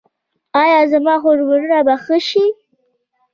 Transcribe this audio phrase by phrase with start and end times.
[0.61, 2.45] ایا زما هورمونونه به ښه شي؟